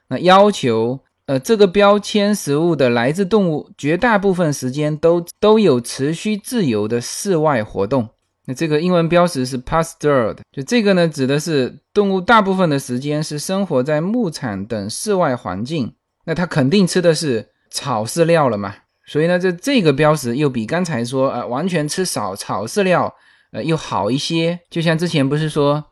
[0.09, 1.01] 那要求。
[1.27, 8.09] 呃，这个标签食物的来自动物，绝大部分时间都都有持续自由的室外活动。
[8.55, 15.93] 这个英文标识是 pastured，就这个呢，指的是动物大部分的时间是生活在牧场等室外环境。
[16.25, 18.75] 那它肯定吃的是草饲料了嘛？
[19.07, 23.13] 所以呢，这这个标识又比刚才说呃完全吃少草饲料
[23.53, 24.61] 呃又好一些。
[24.71, 25.85] 就像之前不是说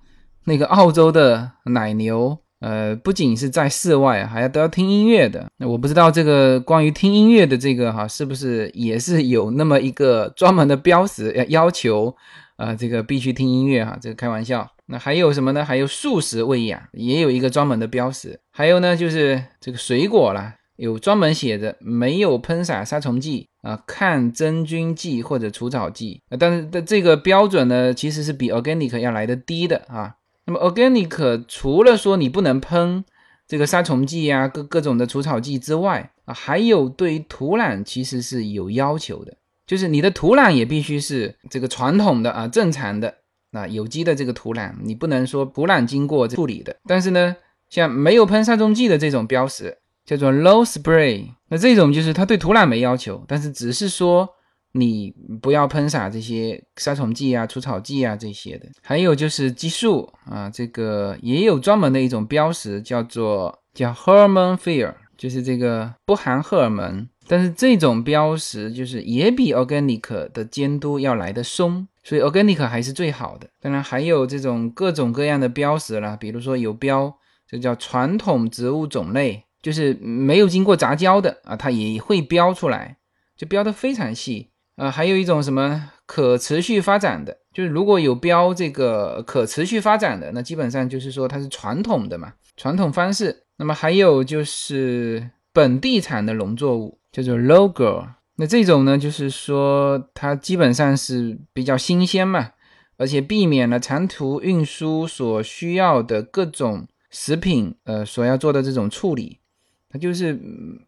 [0.45, 2.39] 那个澳洲的奶牛。
[2.61, 5.47] 呃，不仅是在室外，还要都要听音乐的。
[5.57, 12.15] 那我不知道这个关于听音乐的这个哈，是不是也是有那么一个专门的标识要要求？
[12.61, 14.71] 啊，这个必须听音乐哈，这个开玩笑。
[14.85, 15.65] 那还有什么呢？
[15.65, 18.39] 还有素食喂养也有一个专门的标识。
[18.51, 26.21] 还有呢，就是这个水果啦，有专门写着没有喷洒杀虫剂啊、抗真菌剂或者除草剂。
[26.39, 30.17] 但是的这个标准呢，其实是比 organic 要来的低的啊。
[30.45, 33.03] 那么 organic 除了说你不能喷
[33.49, 39.37] 这个杀虫剂啊，各各种的除草剂之外啊，还有对于土壤其实是有要求的，
[39.71, 43.15] 就是你的土壤也必须是这个传统的啊，正常的
[43.53, 46.75] 啊，有机的这个土壤，你不能说土壤经过处理的。
[46.89, 47.37] 但是呢，
[47.69, 54.29] 像没有喷杀虫剂的这种标识叫做 low spray，那这种就是它对土壤没要求，但是只是说。
[54.73, 67.09] 你不要喷洒这些杀虫剂啊、除草剂啊这些的，还有就是激素啊，这个也有专门的一种标识，叫做叫 hormone free，就是这个不含荷尔蒙。
[67.31, 73.49] 但是这种标识就是也比 organic 的监督要来的松，所以 organic 还是最好的。
[73.61, 77.15] 当然还有这种各种各样的标识了，比如说有标
[77.49, 82.97] 这叫传统植物种类，就是没有经过杂交的啊，它也会标出来，
[83.37, 84.51] 就标的非常细。
[84.75, 93.45] 呃，还有一种什么可持续发展的，就是如果有标这个可持续发展的，那基本上就是说它是传统的嘛，传统方式。
[93.59, 98.07] 那么还有就是本地产的农作物，叫做 logo。
[98.37, 102.51] 那这种呢，就是说它基本上是比较新鲜嘛，
[102.97, 109.41] 而且避免了长途运输所需要的各种食品，呃，所要做的这种处理，
[109.89, 110.39] 它就是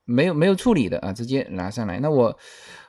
[0.05, 2.01] 没有没有处理的啊，直接拿上来。
[2.01, 2.39] 那我。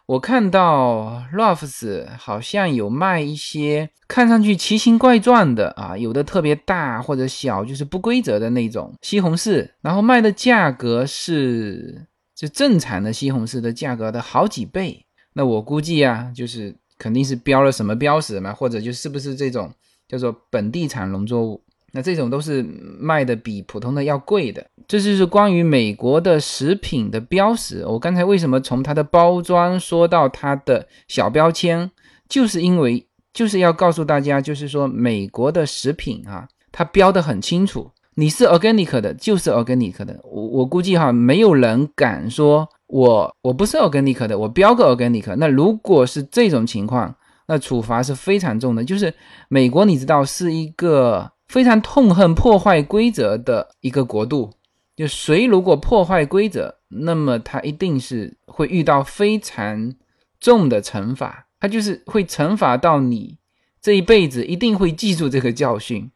[0.06, 12.06] 我看到 Ralphs 好像有卖一些看上去奇形怪状的啊，有的特别大或者小，就是不规则的那种西红柿，然后卖的价格是
[12.36, 15.06] 就正常的西红柿的价格的好几倍。
[15.34, 19.72] 那我估计啊，就是肯定是标了什么标识嘛，或者就是不是这种
[20.08, 21.62] 叫做本地产农作物。
[21.96, 27.86] 那这种都是卖的比普通的要贵的，这就是关于美国的食品的标识。
[27.86, 31.92] 我刚才为什么从它的包装说到它的小标签，
[32.28, 40.20] 就是因为就是要告诉大家，就是说美国的食品啊，它标的很清楚，你是 organic 的，就是 organic 的。
[40.24, 45.36] 我我估计哈，没有人敢说我我不是 organic 的，我标个 organic。
[45.38, 47.16] 那如果是这种情况，
[47.48, 48.84] 那处罚是非常重的。
[48.84, 49.14] 就是
[49.50, 51.32] 美国，你知道是一个。
[51.50, 54.50] 非常痛恨破坏规则的一个国度，
[54.96, 59.94] 就谁如果破坏规则，那么他一定是会遇到非常
[60.40, 63.38] 重的惩罚，他就是会惩罚到你
[63.80, 66.10] 这一辈子一定会记住这个教训。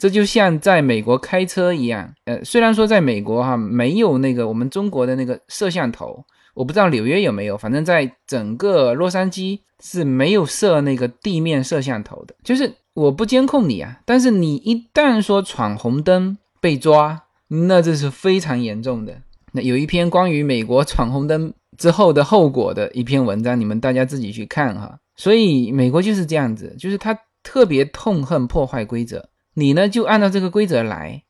[0.00, 6.24] 这就像在美国开车一样，呃，虽然说在美国哈没有那个我们中国的那个摄像头，
[6.54, 19.14] 我不知道纽约有没有，反正在整个洛杉矶是没有设那个地面摄像头的，就是我不监控你啊，但是你一旦说闯红灯被抓，那这是非常严重的。
[19.52, 24.98] 那有一篇关于美国闯红灯之后的后果的一篇文章，你们大家自己去看哈。
[25.16, 31.24] 所以美国就是这样子，就是他特别痛恨破坏规则，你呢就按照这个规则来，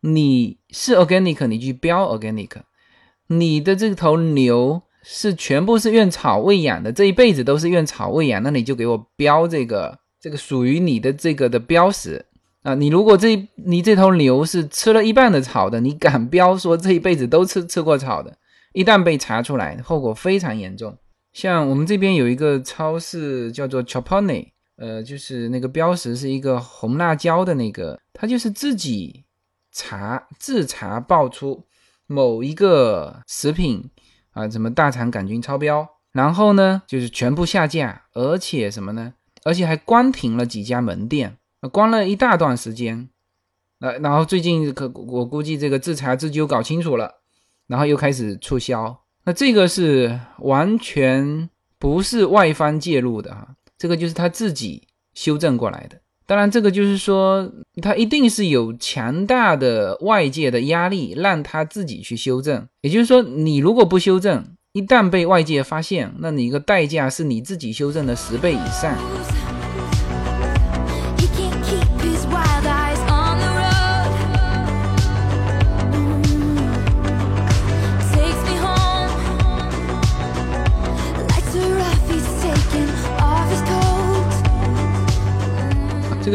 [0.00, 2.50] 你是 organic，你去标 organic。
[3.28, 12.24] 你的这头牛是全部是用草喂养的，这一辈子都是用草喂养，那你就给我标这个这个属于你的这个的标识
[12.62, 12.74] 啊！
[12.74, 18.36] 你如果这你这头牛是吃了一半的草的，你敢标说这一辈子都吃吃过草的，
[18.72, 20.96] 一旦被查出来，后果非常严重。
[21.32, 29.24] 像我们这边有一个超市叫做 Chapone，呃，就是那个标识是一个红辣椒的那个，它就是自己
[29.72, 31.64] 查自查爆出。
[32.08, 33.90] 某一个食品
[34.30, 39.14] 啊，什么大肠杆菌超标，然后呢，就是全部下架，而且什么呢？
[39.42, 41.36] 而且还关停了几家门店，
[41.72, 43.08] 关了一大段时间。
[43.80, 47.16] 呃，然后最近可我估计这个自查自纠搞清楚了，
[47.66, 48.96] 然后又开始促销。
[49.24, 54.82] 那这个是完全不是外方介入的哈，这个就是他自己
[55.14, 55.98] 修正过来的。
[56.28, 57.48] 当然，这个就是说，
[57.80, 62.66] 他一定是有强大的外界的压力，让他自己去修正。
[62.80, 68.96] 也就是说，你如果不修正，一旦被外界发现，那你一个代价是你自己修正的十倍以上。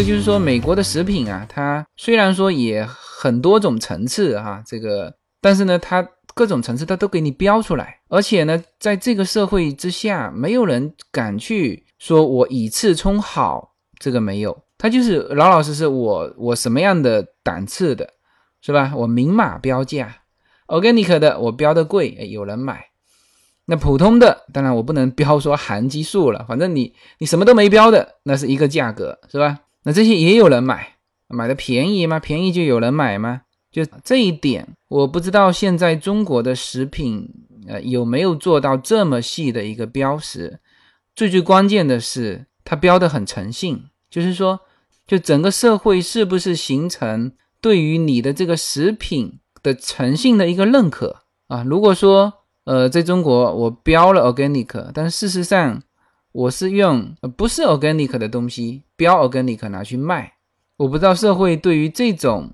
[0.03, 18.09] 就是说，美国的食品啊，它虽然说也很多种层次哈，这个，但是呢，它各种层次它都给你标出来，而且呢，在这个社会之下，没有人敢去说我以次充好，这个没有，它就是老老实实，我我什么样的档次的，
[18.61, 18.93] 是吧？
[18.95, 20.15] 我明码标价
[20.67, 22.85] ，organic 的我标的贵，有人买。
[23.65, 29.59] 那普通的，当然我不能标说含激素了，反正你你什么都没标的，那是一个价格，是吧？
[29.83, 30.95] 那这些也有人买，
[31.27, 32.19] 买的便宜吗？
[32.19, 33.41] 便宜就有人买吗？
[33.71, 37.29] 就这一点，我不知道现在中国的食品，
[37.67, 40.59] 呃，有没有做到这么细的一个标识？
[41.15, 44.59] 最最关键的是，它标的很诚信，就是说，
[45.07, 51.63] 就整个社会是不是形成对于你的这个食品的诚信的一个认可啊？
[51.63, 52.33] 如果说，
[52.65, 55.81] 呃，在中国我标了 organic，但是事实上，
[56.33, 60.33] 我是用不是 organic 的东西标 organic 拿去卖，
[60.77, 62.49] 我不知道社会对于这种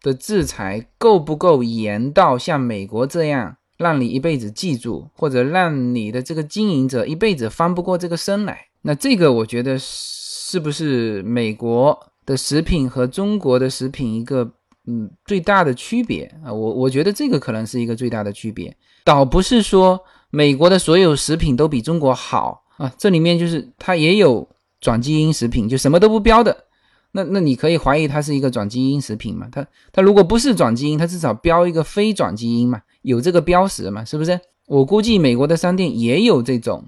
[0.00, 8.66] 的制裁够不够严到像美国这样让你一辈子记住，或者让你的这个经营者一辈子翻不过这个身来。
[8.80, 14.50] 那这个我觉得是不是美国的食品和中国的食品一个
[14.86, 16.52] 嗯最大的区别啊？
[16.52, 20.00] 我我觉得这个可能是一个最大的区别，倒不是说
[20.30, 22.61] 美国的所有食品都比中国好。
[22.82, 24.48] 啊，这里面就是它也有
[24.80, 26.64] 转基因食品，就什么都不标的，
[27.12, 29.46] 那那你可以怀疑它是一个转基因食品嘛？
[29.52, 34.04] 它它如果不是转基因，它至少标一个非转基因嘛，有这个标识嘛？
[34.04, 34.40] 是不是？
[34.66, 36.84] 我估计美国的商店也有这种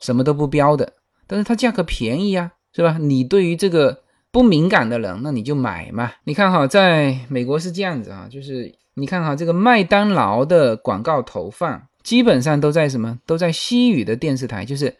[0.00, 0.92] 什么都不标的，
[1.26, 2.98] 但是它价格便宜啊，是吧？
[3.00, 6.12] 你对于这个不敏感的人，那你就买嘛。
[6.24, 13.18] 你看哈，在美国是这样子啊，就是你看哈，这个麦当劳的广告投放基本上都在什么？
[13.24, 14.94] 都在西语的电视台，就是。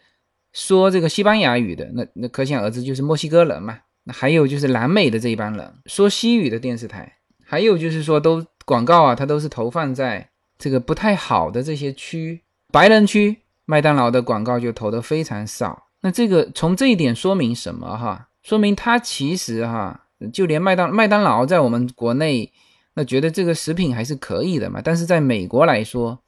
[0.53, 3.78] 说这个西班牙语的，那那可想而知就是墨西哥人嘛。
[4.05, 7.12] 那还有就是南美的这一帮人说西语的电视台，
[7.44, 12.42] 还有就是说都广告啊，它都是投放在这个不太好的这些区，
[12.72, 13.36] 白人区，
[13.66, 15.88] 麦当劳的广告就投的非常少。
[16.01, 18.28] 那这个从这一点说明什么哈？
[18.42, 22.51] 说明它其实哈，就连麦当麦当劳在我们国内，
[22.94, 24.80] 那觉得这个食品还是可以的嘛。
[24.82, 26.18] 但是在美国来说。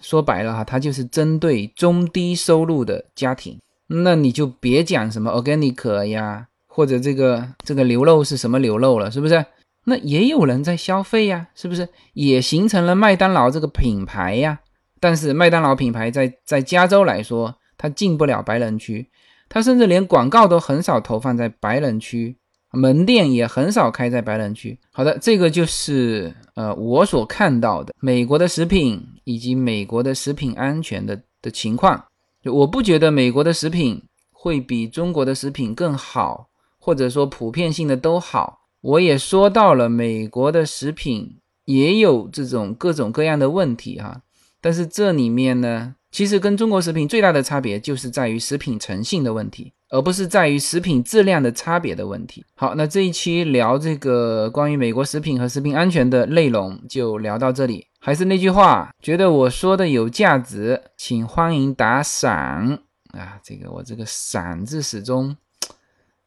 [0.00, 9.44] 说白了哈，它就是针对中低收入的家庭，那你就别讲什么 organic 呀，或者这个这个牛肉是什么牛肉了，是不是？
[9.84, 11.88] 那也有人在消费呀，是不是？
[12.12, 14.60] 也形成了麦当劳这个品牌呀。
[15.00, 19.08] 但是麦当劳品牌在在加州来说，它进不了白人区，
[19.48, 22.36] 它甚至连广告都很少投放在白人区。
[22.70, 24.78] 门店也很少开在白人区。
[24.92, 32.02] 好的，这个就是呃我所看到的美国的食品以及美国的食品安全的的情况。
[32.42, 34.02] 就我不觉得美国的食品
[34.32, 36.48] 会比中国的食品更好，
[36.78, 38.60] 或者说普遍性的都好。
[38.80, 44.22] 我也说到了美国的食品也有这种各种各样的问题哈。
[44.62, 52.42] 但是这里面呢，其实跟中国食品最大的差别就是在于食品诚信的问题，而不是在于食品质量的差别的问题。
[52.54, 57.87] 好，那这一期聊这个关于美国食品和食品安全的内容就聊到这里。
[58.08, 62.78] 还是那句话，觉得我说的有价值，请欢迎打赏
[63.12, 63.38] 啊！
[63.42, 65.36] 这个我这个“赏”字始终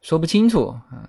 [0.00, 1.02] 说不清楚啊，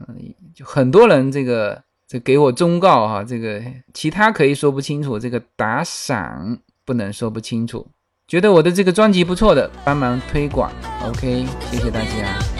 [0.55, 3.61] 就很多人这个这给我忠告哈，这个
[3.93, 7.87] 其他可以说不清楚，这个打赏不能说不清楚。
[8.27, 10.71] 觉得我的这个专辑不错的，帮忙推广
[11.05, 12.52] ，OK，谢谢大家。